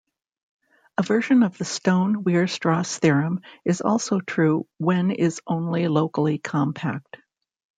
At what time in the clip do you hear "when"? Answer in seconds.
4.79-5.11